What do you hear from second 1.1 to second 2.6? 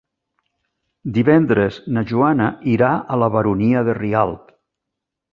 Divendres na Joana